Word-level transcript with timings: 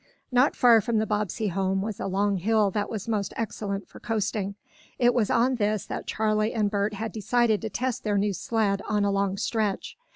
Not 0.31 0.55
far 0.55 0.81
from 0.81 0.97
the 0.97 1.05
Bobbsey 1.05 1.49
home 1.49 1.83
was 1.83 1.99
a 1.99 2.07
long 2.07 2.37
hill 2.37 2.71
that 2.71 2.89
was 2.89 3.07
most 3.07 3.35
excellent 3.37 3.87
for 3.87 3.99
coasting. 3.99 4.55
It 4.97 5.13
was 5.13 5.29
on 5.29 5.57
this 5.57 5.85
that 5.85 6.07
Charley 6.07 6.53
and 6.55 6.71
Bert 6.71 6.95
had 6.95 7.11
decided 7.11 7.61
to 7.61 7.69
test 7.69 8.03
their 8.03 8.17
new 8.17 8.33
sled 8.33 8.81
on 8.89 9.05
a 9.05 9.11
long 9.11 9.37
stretch. 9.37 9.95